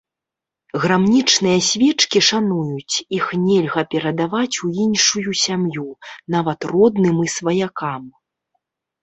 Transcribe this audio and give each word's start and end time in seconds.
Грамнічныя 0.83 1.59
свечкі 1.71 2.19
шануюць, 2.29 2.95
іх 3.17 3.25
нельга 3.43 3.81
перадаваць 3.93 4.55
у 4.69 4.71
іншую 4.85 5.29
сям'ю, 5.45 5.85
нават 6.39 6.59
родным 6.75 7.23
і 7.27 7.29
сваякам. 7.37 8.03